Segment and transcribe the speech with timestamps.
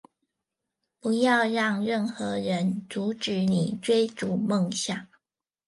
[0.99, 5.05] 不要讓任何人阻止你追逐夢想